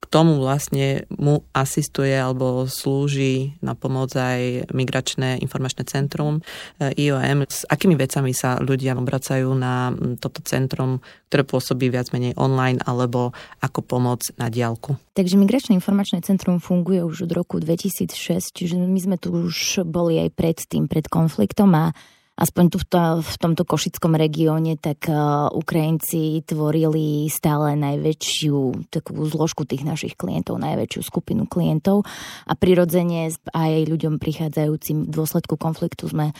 [0.00, 6.40] K tomu vlastne mu asistuje alebo slúži na pomoc aj Migračné informačné centrum
[6.80, 7.44] eh, IOM.
[7.44, 12.80] S akými vecami sa ľudia obracajú na mm, toto centrum, ktoré pôsobí viac menej online
[12.82, 14.96] alebo ako pomoc na diálku?
[15.12, 20.16] Takže Migračné informačné centrum funguje už od roku 2006, čiže my sme tu už boli
[20.16, 21.92] aj pred tým, pred konfliktom a
[22.40, 29.20] aspoň tu v, to, v tomto košickom regióne, tak uh, Ukrajinci tvorili stále najväčšiu takú
[29.28, 32.08] zložku tých našich klientov, najväčšiu skupinu klientov
[32.48, 36.34] a prirodzene aj ľuďom prichádzajúcim v dôsledku konfliktu sme uh,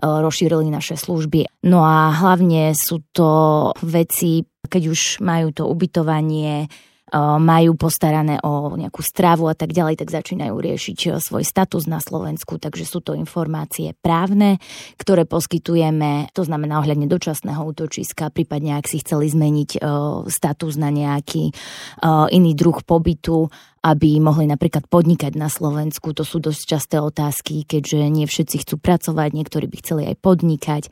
[0.00, 1.68] rozšírili naše služby.
[1.68, 6.72] No a hlavne sú to veci, keď už majú to ubytovanie,
[7.20, 12.00] majú postarané o nejakú stravu a tak ďalej, tak začínajú riešiť e, svoj status na
[12.00, 12.56] Slovensku.
[12.56, 14.56] Takže sú to informácie právne,
[14.96, 19.78] ktoré poskytujeme, to znamená ohľadne dočasného útočiska, prípadne ak si chceli zmeniť e,
[20.32, 21.54] status na nejaký e,
[22.32, 26.14] iný druh pobytu, aby mohli napríklad podnikať na Slovensku.
[26.14, 30.82] To sú dosť časté otázky, keďže nie všetci chcú pracovať, niektorí by chceli aj podnikať.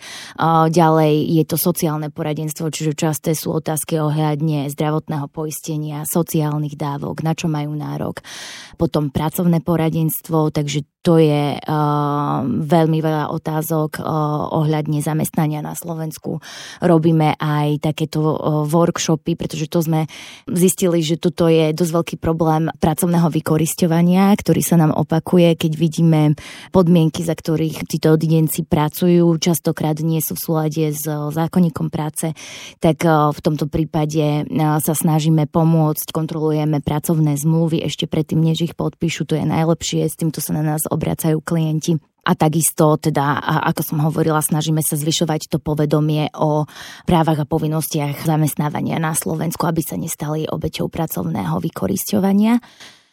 [0.75, 7.39] Ďalej je to sociálne poradenstvo, čiže časté sú otázky ohľadne zdravotného poistenia, sociálnych dávok, na
[7.39, 8.27] čo majú nárok.
[8.75, 14.05] Potom pracovné poradenstvo, takže to je uh, veľmi veľa otázok uh,
[14.53, 16.45] ohľadne zamestnania na Slovensku.
[16.85, 18.37] Robíme aj takéto uh,
[18.69, 20.05] workshopy, pretože to sme
[20.45, 26.21] zistili, že toto je dosť veľký problém pracovného vykoristovania, ktorý sa nám opakuje, keď vidíme
[26.69, 32.37] podmienky, za ktorých títo odidenci pracujú, častokrát nie sú v súlade s zákonníkom práce,
[32.77, 38.69] tak uh, v tomto prípade uh, sa snažíme pomôcť, kontrolujeme pracovné zmluvy ešte predtým, než
[38.69, 41.95] ich podpíšu, to je najlepšie, s týmto sa na nás obracajú klienti.
[42.21, 43.41] A takisto, teda,
[43.73, 46.69] ako som hovorila, snažíme sa zvyšovať to povedomie o
[47.09, 52.61] právach a povinnostiach zamestnávania na Slovensku, aby sa nestali obeťou pracovného vykorisťovania.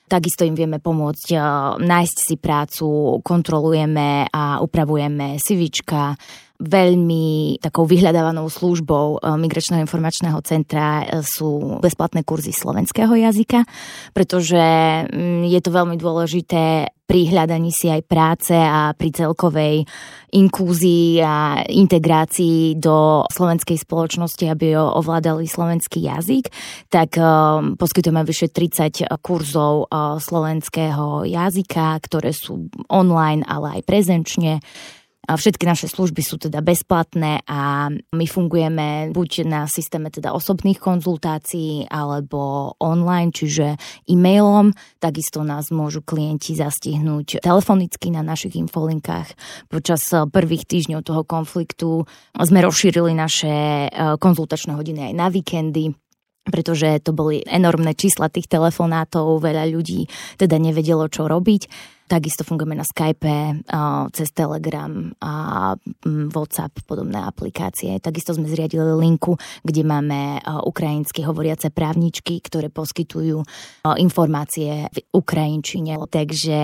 [0.07, 1.27] Takisto im vieme pomôcť
[1.79, 6.15] nájsť si prácu, kontrolujeme a upravujeme CVčka,
[6.57, 13.61] veľmi takou vyhľadávanou službou eh, Migračného informačného centra eh, sú bezplatné kurzy slovenského jazyka,
[14.13, 14.57] pretože
[15.07, 19.87] mm, je to veľmi dôležité pri hľadaní si aj práce a pri celkovej
[20.35, 26.51] inklúzii a integrácii do slovenskej spoločnosti, aby ovládali slovenský jazyk,
[26.91, 29.87] tak um, poskytujeme vyše 30 kurzov
[30.19, 34.59] slovenského jazyka, ktoré sú online, ale aj prezenčne.
[35.27, 41.83] Všetky naše služby sú teda bezplatné a my fungujeme buď na systéme teda osobných konzultácií
[41.91, 43.75] alebo online, čiže
[44.07, 44.71] e-mailom.
[45.03, 49.35] Takisto nás môžu klienti zastihnúť telefonicky na našich infolinkách.
[49.67, 55.91] Počas prvých týždňov toho konfliktu sme rozšírili naše e, konzultačné hodiny aj na víkendy
[56.49, 61.95] pretože to boli enormné čísla tých telefonátov, veľa ľudí teda nevedelo, čo robiť.
[62.07, 63.67] Takisto fungujeme na Skype,
[64.15, 65.75] cez Telegram a
[66.07, 67.99] WhatsApp, podobné aplikácie.
[67.99, 73.43] Takisto sme zriadili linku, kde máme ukrajinsky hovoriace právničky, ktoré poskytujú
[73.99, 75.99] informácie v ukrajinčine.
[76.07, 76.59] Takže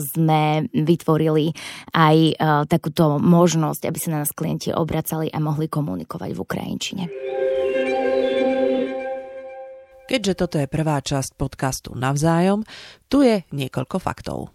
[0.00, 1.52] sme vytvorili
[1.92, 7.04] aj takúto možnosť, aby sa na nás klienti obracali a mohli komunikovať v ukrajinčine.
[10.06, 12.62] Keďže toto je prvá časť podcastu Navzájom,
[13.10, 14.54] tu je niekoľko faktov.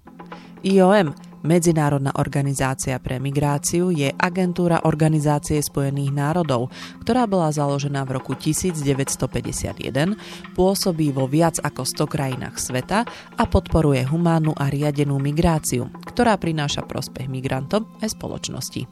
[0.64, 1.12] IOM,
[1.42, 6.70] Medzinárodná organizácia pre migráciu, je agentúra Organizácie spojených národov,
[7.02, 9.34] ktorá bola založená v roku 1951,
[10.54, 13.10] pôsobí vo viac ako 100 krajinách sveta
[13.42, 18.86] a podporuje humánnu a riadenú migráciu, ktorá prináša prospech migrantom aj spoločnosti.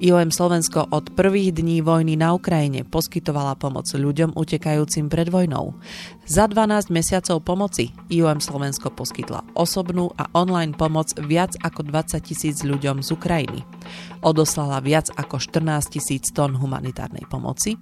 [0.00, 5.76] IOM Slovensko od prvých dní vojny na Ukrajine poskytovala pomoc ľuďom utekajúcim pred vojnou.
[6.24, 12.64] Za 12 mesiacov pomoci IOM Slovensko poskytla osobnú a online pomoc viac ako 20 tisíc
[12.64, 13.60] ľuďom z Ukrajiny.
[14.24, 17.76] Odoslala viac ako 14 tisíc tón humanitárnej pomoci,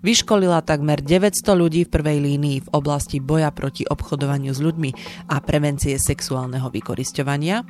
[0.00, 4.90] Vyškolila takmer 900 ľudí v prvej línii v oblasti boja proti obchodovaniu s ľuďmi
[5.28, 7.64] a prevencie sexuálneho vykorisťovania,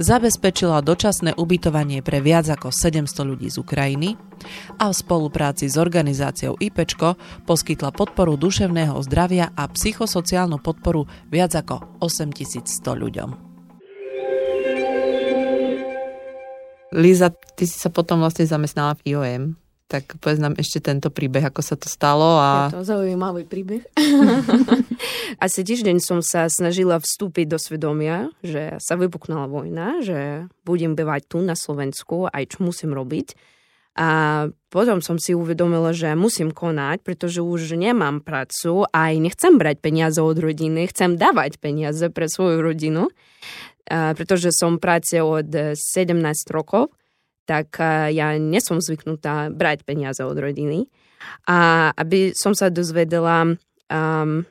[0.00, 4.18] zabezpečila dočasné ubytovanie pre viac ako 700 ľudí z Ukrajiny
[4.76, 12.00] a v spolupráci s organizáciou IPčko poskytla podporu duševného zdravia a psychosociálnu podporu viac ako
[12.02, 13.30] 8100 ľuďom.
[16.96, 21.46] Líza, ty si sa potom vlastne zamestnala v IOM Tak povedz nám ešte tento príbeh,
[21.46, 22.42] ako sa to stalo.
[22.42, 22.66] A...
[22.66, 23.86] Je to zaujímavý príbeh.
[25.44, 31.30] Asi týždeň som sa snažila vstúpiť do svedomia, že sa vypuknala vojna, že budem bývať
[31.30, 33.38] tu na Slovensku, aj čo musím robiť.
[33.96, 34.08] A
[34.68, 39.80] potom som si uvedomila, že musím konať, pretože už nemám prácu a aj nechcem brať
[39.80, 43.08] peniaze od rodiny, chcem dávať peniaze pre svoju rodinu,
[43.88, 46.12] pretože som práce od 17
[46.52, 46.92] rokov
[47.46, 50.90] tak eh, ja nesom zvyknutá brať peniaze od rodiny.
[51.48, 53.56] A aby som sa dozvedela,
[53.88, 54.44] um,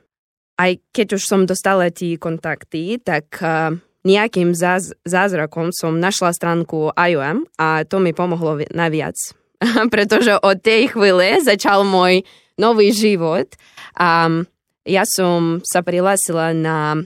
[0.58, 6.92] aj keď už som dostala tie kontakty, tak uh, nejakým záz- zázrakom som našla stránku
[6.96, 9.16] IOM a to mi pomohlo naviac.
[9.94, 13.50] Pretože od tej chvíle začal môj nový život.
[13.96, 14.46] Um,
[14.86, 17.02] ja som sa prihlásila na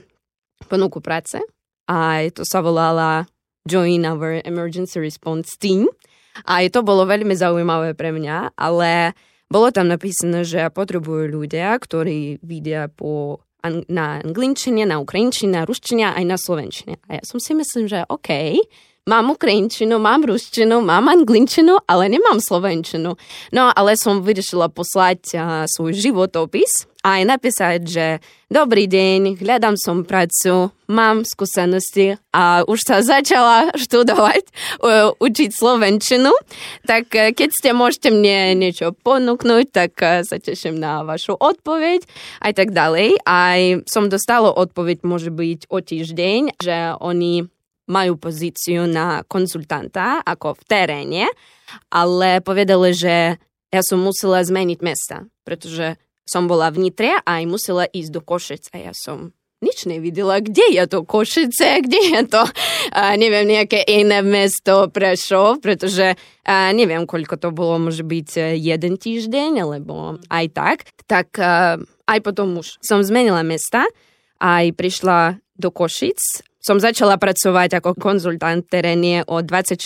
[0.68, 1.40] ponuku práce
[1.88, 3.24] a to sa volala
[3.66, 5.88] join our emergency response team.
[6.46, 9.12] A to bolo veľmi zaujímavé pre mňa, ale
[9.50, 13.42] bolo tam napísané, že potrebujú ľudia, ktorí vidia po
[13.92, 16.96] na angličtine, na ukrajinčine, na ruštine aj na slovenčine.
[17.12, 18.56] A ja som si myslím, že OK,
[19.10, 23.18] mám ukrajinčinu, mám ruštinu, mám angličtinu, ale nemám slovenčinu.
[23.50, 28.06] No ale som vyriešila poslať uh, svoj životopis a aj napísať, že
[28.46, 36.30] dobrý deň, hľadám som prácu, mám skúsenosti a už sa začala študovať, uh, učiť slovenčinu.
[36.86, 42.06] Tak uh, keď ste môžete mne niečo ponúknuť, tak uh, sa teším na vašu odpoveď
[42.46, 43.18] aj tak ďalej.
[43.26, 47.50] Aj som dostala odpoveď, môže byť o týždeň, že oni
[47.90, 51.24] majú pozíciu na konzultanta ako v teréne,
[51.90, 53.34] ale povedali, že
[53.70, 58.22] ja som musela zmeniť mesta, pretože som bola v Nitre a aj musela ísť do
[58.22, 62.42] Košic a ja som nič nevidela, kde je to Košice, kde je to,
[62.96, 66.16] a neviem, nejaké iné mesto Prešov, pretože
[66.48, 70.78] a neviem, koľko to bolo, môže byť jeden týždeň, alebo aj tak.
[71.04, 71.76] Tak a,
[72.08, 73.84] aj potom už som zmenila mesta,
[74.40, 79.80] aj prišla do Košic som začala pracovať ako konzultant v teréne od 24.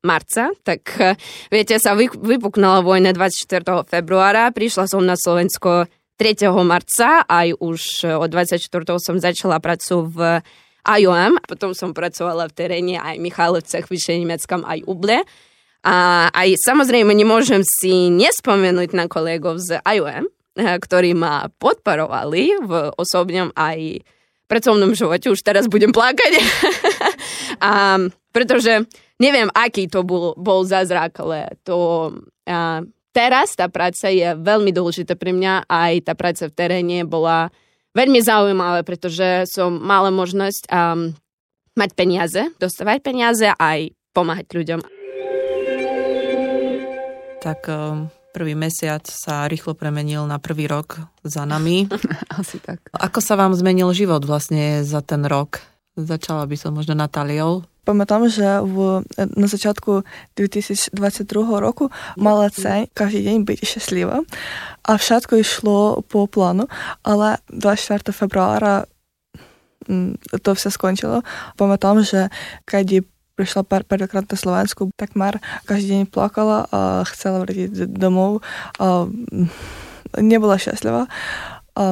[0.00, 1.14] marca, tak eh,
[1.52, 3.84] viete, sa vypuknala vojna 24.
[3.84, 5.86] februára, prišla som na Slovensko
[6.16, 6.48] 3.
[6.64, 8.64] marca, aj už eh, od 24.
[8.96, 10.40] som začala prácu v
[10.80, 15.20] IOM, potom som pracovala v teréne aj v Michalovcech, vyššie Nemeckom, aj Uble.
[15.80, 22.72] A aj samozrejme nemôžem si nespomenúť na kolegov z IOM, eh, ktorí ma podporovali v
[22.96, 24.00] osobnom aj
[24.50, 26.32] pracovnom živote, už teraz budem plakať.
[27.62, 28.02] a,
[28.34, 28.90] pretože
[29.22, 32.10] neviem, aký to bol, bol zázrak, ale to...
[32.50, 32.82] A,
[33.14, 37.54] teraz tá práca je veľmi dôležitá pre mňa, aj tá práca v teréne bola
[37.94, 41.14] veľmi zaujímavá, pretože som mala možnosť um,
[41.74, 44.80] mať peniaze, dostávať peniaze aj pomáhať ľuďom.
[47.40, 51.87] Tak um Prvý mesiac sa rýchlo premenil na prvý rok za nami.
[52.41, 52.83] Asi tak.
[52.91, 55.63] Ako sa vám zmenil život vlastne za ten rok?
[55.95, 57.63] Začala by som možno Natáliou.
[57.85, 60.03] Пам'ятаю, že v, na začiatku
[60.35, 60.91] 2022
[61.61, 64.25] roku mala ceň každý deň byť šťastlivá
[64.83, 66.65] a všetko išlo po plánu,
[67.05, 68.09] ale 24.
[68.09, 68.89] februára
[70.41, 71.21] to все skončilo.
[71.61, 72.33] Пам'ятаю, že
[72.65, 73.05] keď
[77.06, 78.44] chcela vrátiť domov
[78.76, 79.06] a
[80.18, 81.06] nebola šťastlivá.
[81.78, 81.82] A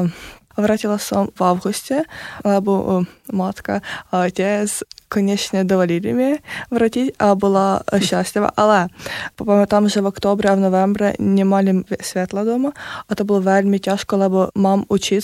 [0.58, 2.02] vrátila som v auguste,
[2.42, 3.78] lebo matka
[4.10, 4.66] a otec
[5.08, 6.30] konečne dovolili mi
[6.68, 8.92] vrátiť a bola šťastlivá, ale
[9.38, 12.76] pamätám, že v októbre a v novembre nemali svetla doma
[13.08, 15.22] a to bolo veľmi ťažko, lebo mám učiť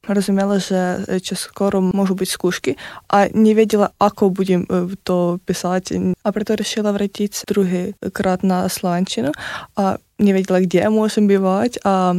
[0.00, 2.72] Разумела, že čo skoro môžu byť skúšky
[3.12, 4.64] a nevedela, ako budem
[5.04, 6.16] to písať.
[6.24, 9.28] A preto решила vrátiť druhý krát na Slovenčinu
[9.76, 11.84] a nevedela, kde môžem bývať.
[11.84, 12.16] A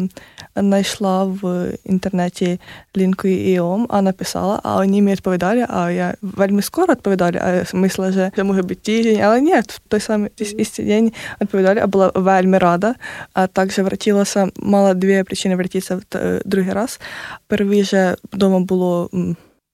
[0.53, 2.59] а нашла в интернете
[2.95, 8.11] линку ИОМ, а написала, а они мне відповідали, а я вельми скоро відповідали, а мислила,
[8.11, 11.11] що це може бути тиждень, але ні, в той самий істий день
[11.41, 12.95] відповідали, а була вельми рада.
[13.33, 16.99] А також вратилася, мала дві причини вратитися в другий раз.
[17.47, 19.09] Перший же вдома було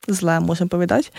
[0.08, 1.10] зле, можемо повідати.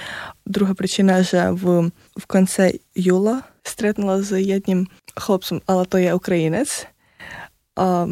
[0.47, 6.87] Друга причина, що в, в кінці юла стрітнула з одним хлопцем, але то є українець.
[7.77, 8.07] А,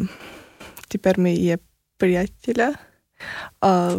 [0.88, 1.58] тепер ми є
[1.96, 2.74] приятеля.
[3.60, 3.94] А,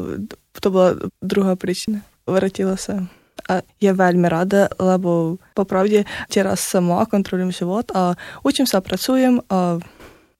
[0.60, 2.04] to bola druhá príčina.
[2.28, 3.08] Vrátila sa.
[3.48, 9.80] A je veľmi rada, lebo popravde teraz sama kontrolujem život a učím sa, pracujem a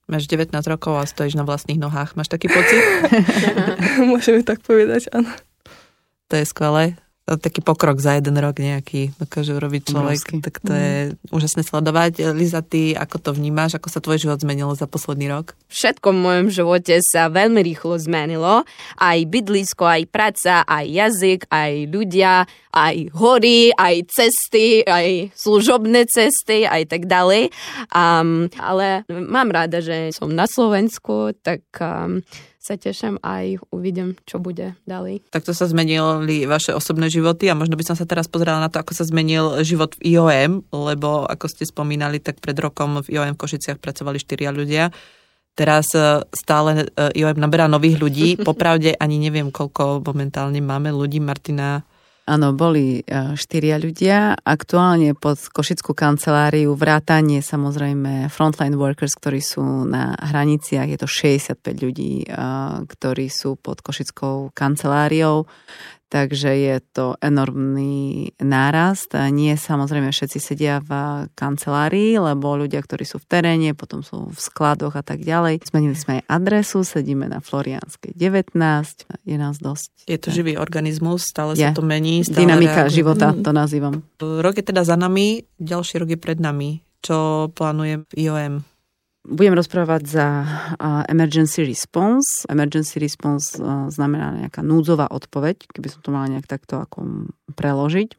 [0.04, 2.12] Máš 19 rokov a stojíš na vlastných nohách.
[2.12, 2.76] Máš taký pocit?
[4.12, 5.32] Môžeme tak povedať, áno.
[6.28, 7.00] To je skvelé.
[7.37, 10.41] taký pokrok za jeden rok nejaký dokáže urobiť človek, Obrovský.
[10.41, 11.35] tak to je mm.
[11.35, 12.33] úžasné sledovať.
[12.33, 15.53] Liza, ty ako to vnímaš, ako sa tvoj život zmenil za posledný rok?
[15.69, 18.65] Všetko v mojom živote sa veľmi rýchlo zmenilo.
[18.97, 26.69] Aj bydlisko, aj práca, aj jazyk, aj ľudia, aj hory, aj cesty, aj služobné cesty,
[26.69, 27.49] aj tak ďalej.
[27.93, 32.21] Um, ale mám rada, že som na Slovensku, tak um,
[32.59, 35.31] sa teším aj uvidím, čo bude ďalej.
[35.31, 38.83] Takto sa zmenili vaše osobné životy a možno by som sa teraz pozerala na to,
[38.83, 43.39] ako sa zmenil život v IOM, lebo ako ste spomínali, tak pred rokom v IOM
[43.39, 44.91] v Košiciach pracovali štyria ľudia.
[45.55, 48.27] Teraz e, stále e, IOM naberá nových ľudí.
[48.47, 51.23] Popravde ani neviem, koľko momentálne máme ľudí.
[51.23, 51.87] Martina,
[52.29, 54.37] Áno, boli e, štyria ľudia.
[54.37, 60.85] Aktuálne pod Košickú kanceláriu vrátanie samozrejme frontline workers, ktorí sú na hraniciach.
[60.85, 62.37] Je to 65 ľudí, e,
[62.85, 65.49] ktorí sú pod Košickou kanceláriou
[66.09, 69.13] takže je to enormný nárast.
[69.13, 70.91] Nie samozrejme všetci sedia v
[71.37, 75.61] kancelárii, lebo ľudia, ktorí sú v teréne, potom sú v skladoch a tak ďalej.
[75.69, 78.57] Zmenili sme aj adresu, sedíme na Florianskej 19,
[79.29, 80.09] je nás dosť.
[80.09, 81.61] Je to živý organizmus, stále je.
[81.61, 82.25] sa to mení.
[82.25, 82.97] Stále Dynamika reaguje.
[82.97, 84.01] života to nazývam.
[84.17, 86.81] Rok je teda za nami, ďalší rok je pred nami.
[87.05, 88.65] Čo plánuje IOM?
[89.29, 90.27] Budem rozprávať za
[91.05, 92.49] emergency response.
[92.49, 93.53] Emergency response
[93.93, 98.17] znamená nejaká núdzová odpoveď, keby som to mala nejak takto ako preložiť.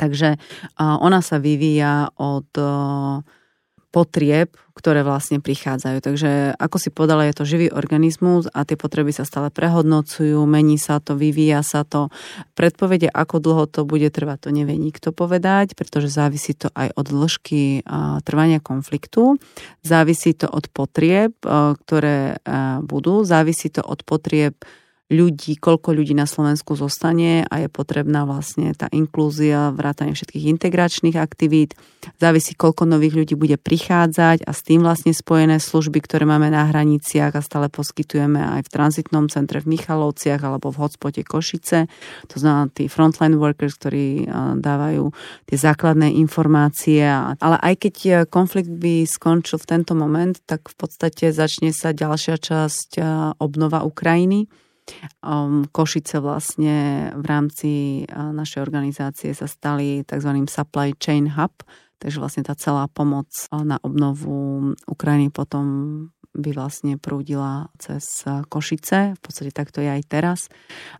[0.00, 0.40] Takže
[0.80, 2.48] ona sa vyvíja od
[3.96, 6.04] potrieb, ktoré vlastne prichádzajú.
[6.04, 6.30] Takže
[6.60, 11.00] ako si povedala, je to živý organizmus a tie potreby sa stále prehodnocujú, mení sa
[11.00, 12.12] to, vyvíja sa to.
[12.52, 17.08] Predpovede, ako dlho to bude trvať, to nevie nikto povedať, pretože závisí to aj od
[17.08, 17.88] dĺžky
[18.28, 19.40] trvania konfliktu,
[19.80, 21.32] závisí to od potrieb,
[21.80, 22.36] ktoré
[22.84, 24.60] budú, závisí to od potrieb
[25.06, 31.14] ľudí, koľko ľudí na Slovensku zostane a je potrebná vlastne tá inklúzia, vrátanie všetkých integračných
[31.14, 31.78] aktivít.
[32.18, 36.66] Závisí, koľko nových ľudí bude prichádzať a s tým vlastne spojené služby, ktoré máme na
[36.66, 41.86] hraniciach a stále poskytujeme aj v tranzitnom centre v Michalovciach alebo v hotspote Košice.
[42.26, 44.26] To znamená tí frontline workers, ktorí
[44.58, 45.14] dávajú
[45.46, 47.06] tie základné informácie.
[47.38, 51.94] Ale aj keď e, konflikt by skončil v tento moment, tak v podstate začne sa
[51.94, 52.90] ďalšia časť
[53.38, 54.50] obnova Ukrajiny
[55.18, 57.70] Um, Košice vlastne v rámci
[58.06, 60.30] uh, našej organizácie sa stali tzv.
[60.46, 61.66] supply chain hub,
[61.98, 65.66] takže vlastne tá celá pomoc uh, na obnovu Ukrajiny potom
[66.36, 69.16] by vlastne prúdila cez uh, Košice.
[69.16, 70.40] V podstate takto je aj teraz.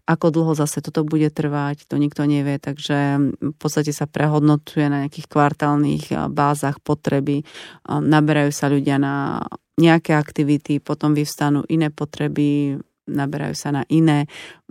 [0.09, 5.05] Ako dlho zase toto bude trvať, to nikto nevie, takže v podstate sa prehodnotuje na
[5.05, 7.45] nejakých kvartálnych bázach potreby.
[7.87, 9.45] Naberajú sa ľudia na
[9.77, 14.27] nejaké aktivity, potom vyvstanú iné potreby, naberajú sa na iné,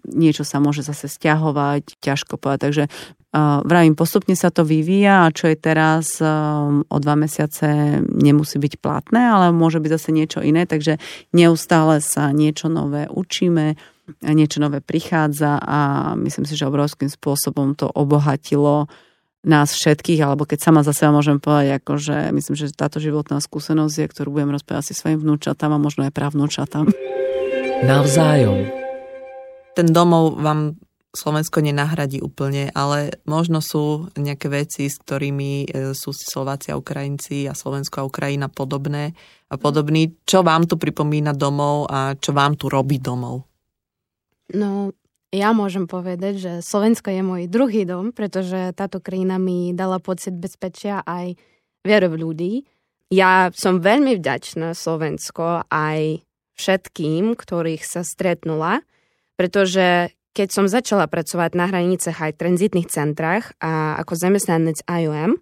[0.06, 2.62] niečo sa môže zase stiahovať, ťažko povedať.
[2.70, 8.00] Takže uh, vravím, postupne sa to vyvíja a čo je teraz um, o dva mesiace
[8.06, 11.02] nemusí byť platné, ale môže byť zase niečo iné, takže
[11.34, 13.74] neustále sa niečo nové učíme,
[14.22, 18.86] niečo nové prichádza a myslím si, že obrovským spôsobom to obohatilo
[19.46, 23.38] nás všetkých, alebo keď sama za seba môžem povedať, ako, že myslím, že táto životná
[23.38, 26.90] skúsenosť je, ktorú budem rozprávať si svojim vnúčatám a možno aj právnúčatám
[27.84, 28.72] navzájom.
[29.76, 30.80] Ten domov vám
[31.16, 37.48] Slovensko nenahradí úplne, ale možno sú nejaké veci, s ktorými e, sú Slováci a Ukrajinci
[37.48, 39.16] a Slovensko a Ukrajina podobné
[39.48, 40.12] a podobný.
[40.28, 43.48] Čo vám tu pripomína domov a čo vám tu robí domov?
[44.52, 44.92] No,
[45.32, 50.36] ja môžem povedať, že Slovensko je môj druhý dom, pretože táto krajina mi dala pocit
[50.36, 51.40] bezpečia aj
[51.88, 52.54] vieru v ľudí.
[53.14, 56.25] Ja som veľmi vďačná Slovensko aj
[56.56, 58.82] všetkým, ktorých sa stretnula,
[59.36, 65.40] pretože keď som začala pracovať na hranicách aj tranzitných centrách a ako zamestnanec IOM,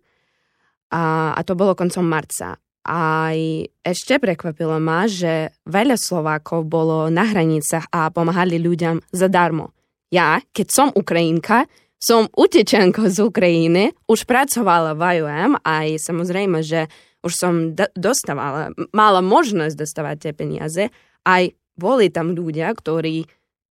[0.93, 3.37] a, a to bolo koncom marca, aj
[3.81, 9.71] ešte prekvapilo ma, že veľa Slovákov bolo na hranicách a pomáhali ľuďom zadarmo.
[10.13, 11.65] Ja, keď som Ukrajinka,
[11.97, 16.91] som utečenko z Ukrajiny, už pracovala v IOM a samozrejme, že
[17.23, 17.53] už som
[17.95, 20.83] dostávala, mala možnosť dostávať tie peniaze,
[21.23, 23.25] aj boli tam ľudia, ktorí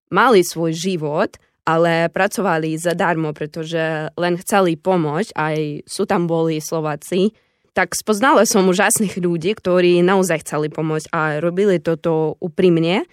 [0.09, 1.37] mali svoj život,
[1.67, 7.35] ale pracovali zadarmo, pretože len chceli pomôcť, aj sú tam boli Slováci,
[7.71, 13.07] tak spoznala som úžasných ľudí, ktorí naozaj chceli pomôcť a robili toto úprimne.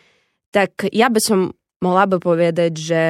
[0.51, 1.39] Tak ja by som
[1.79, 3.03] mohla by povedať, že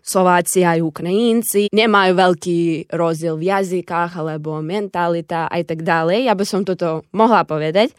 [0.00, 2.58] Slováci aj Ukrajinci nemajú veľký
[2.90, 6.26] rozdiel v jazykách alebo mentalita aj tak ďalej.
[6.26, 7.92] Ja by som toto mohla povedať.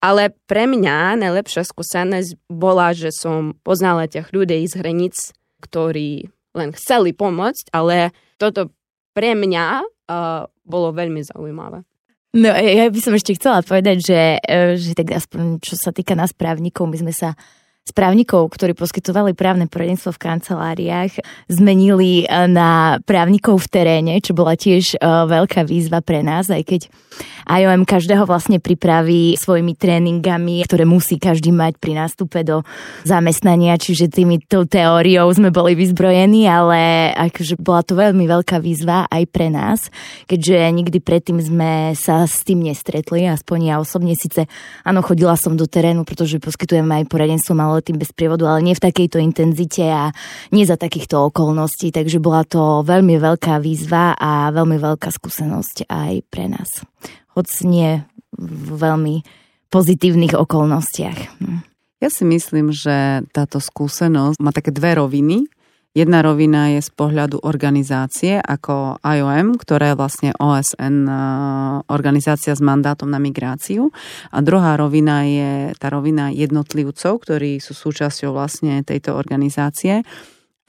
[0.00, 5.12] Ale pre mňa najlepšia skúsenosť bola, že som poznala tých ľudí z hranic,
[5.60, 8.72] ktorí len chceli pomôcť, ale toto
[9.12, 11.84] pre mňa uh, bolo veľmi zaujímavé.
[12.30, 16.14] No ja by som ešte chcela povedať, že, e, že tak aspoň čo sa týka
[16.14, 17.34] nás právnikov, my sme sa
[17.90, 21.18] s právnikov, ktorí poskytovali právne poradenstvo v kanceláriách,
[21.50, 26.62] zmenili eh, na právnikov v teréne, čo bola tiež eh, veľká výzva pre nás, aj
[26.62, 26.80] keď
[27.50, 32.62] IOM každého vlastne pripraví svojimi tréningami, ktoré musí každý mať pri nástupe do
[33.02, 39.24] zamestnania, čiže týmito teóriou sme boli vyzbrojení, ale akože bola to veľmi veľká výzva aj
[39.34, 39.90] pre nás,
[40.30, 44.14] keďže nikdy predtým sme sa s tým nestretli, aspoň ja osobne.
[44.14, 44.46] Síce,
[44.86, 48.84] áno, chodila som do terénu, pretože poskytujem aj poradenstvo maloletým bez prievodu, ale nie v
[48.84, 50.12] takejto intenzite a
[50.52, 56.12] nie za takýchto okolností, takže bola to veľmi veľká výzva a veľmi veľká skúsenosť aj
[56.28, 56.68] pre nás
[57.34, 57.90] hoď nie
[58.36, 59.16] v veľmi
[59.70, 61.18] pozitívnych okolnostiach.
[61.40, 61.60] Hm.
[62.00, 65.48] Ja si myslím, že táto skúsenosť má také dve roviny.
[65.90, 71.14] Jedna rovina je z pohľadu organizácie ako IOM, ktorá je vlastne OSN e,
[71.90, 73.90] organizácia s mandátom na migráciu.
[74.30, 80.06] A druhá rovina je tá rovina jednotlivcov, ktorí sú súčasťou vlastne tejto organizácie.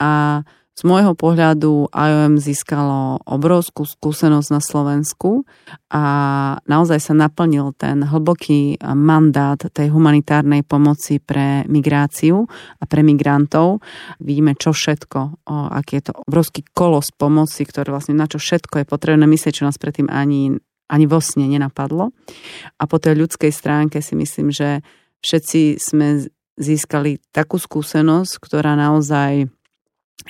[0.02, 0.42] A
[0.72, 5.44] z môjho pohľadu IOM získalo obrovskú skúsenosť na Slovensku
[5.92, 6.04] a
[6.64, 12.48] naozaj sa naplnil ten hlboký mandát tej humanitárnej pomoci pre migráciu
[12.80, 13.84] a pre migrantov.
[14.16, 15.44] Vidíme, čo všetko,
[15.76, 19.68] aký je to obrovský kolos pomoci, ktoré vlastne na čo všetko je potrebné myslieť, čo
[19.68, 20.56] nás predtým ani,
[20.88, 22.16] ani vo sne nenapadlo.
[22.80, 24.80] A po tej ľudskej stránke si myslím, že
[25.20, 29.52] všetci sme získali takú skúsenosť, ktorá naozaj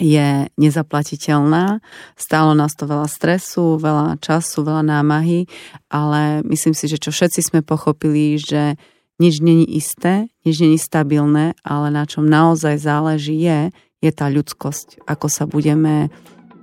[0.01, 1.85] je nezaplatiteľná.
[2.17, 5.45] Stálo nás to veľa stresu, veľa času, veľa námahy,
[5.93, 8.81] ale myslím si, že čo všetci sme pochopili, že
[9.21, 13.69] nič není isté, nič není stabilné, ale na čom naozaj záleží je,
[14.01, 16.09] je tá ľudskosť, ako sa budeme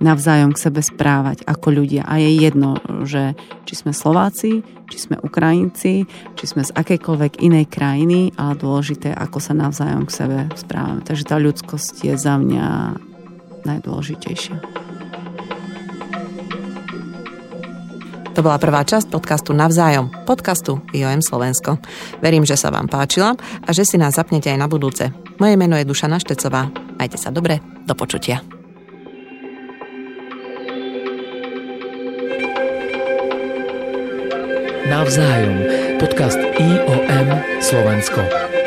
[0.00, 2.08] navzájom k sebe správať ako ľudia.
[2.08, 3.36] A je jedno, že
[3.68, 9.38] či sme Slováci, či sme Ukrajinci, či sme z akejkoľvek inej krajiny, ale dôležité, ako
[9.44, 11.04] sa navzájom k sebe správame.
[11.04, 12.66] Takže tá ľudskosť je za mňa
[13.64, 14.56] najdôležitejšie.
[18.30, 21.82] To bola prvá časť podcastu Navzájom, podcastu IOM Slovensko.
[22.22, 25.10] Verím, že sa vám páčila a že si nás zapnete aj na budúce.
[25.42, 26.70] Moje meno je Dušana Štecová.
[26.96, 28.40] Majte sa dobre, do počutia.
[34.86, 35.56] Navzájom,
[35.98, 37.28] podcast IOM
[37.60, 38.59] Slovensko.